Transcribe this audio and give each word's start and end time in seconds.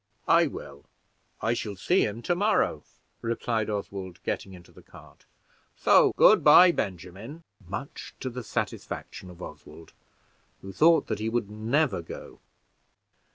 "I 0.27 0.47
will: 0.47 0.85
I 1.41 1.53
shall 1.53 1.75
see 1.75 2.03
him 2.05 2.23
to 2.23 2.33
morrow." 2.33 2.83
replied 3.21 3.69
Oswald, 3.69 4.19
getting 4.23 4.53
into 4.53 4.71
the 4.71 4.81
cart; 4.81 5.25
"so 5.75 6.11
good 6.17 6.43
by, 6.43 6.71
Benjamin," 6.71 7.43
much 7.67 8.15
to 8.19 8.31
the 8.31 8.43
satisfaction 8.43 9.29
of 9.29 9.43
Oswald, 9.43 9.93
who 10.63 10.73
thought 10.73 11.05
that 11.05 11.19
he 11.19 11.29
would 11.29 11.51
never 11.51 12.01
go. 12.01 12.39